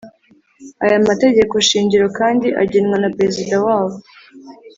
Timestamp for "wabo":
3.65-3.97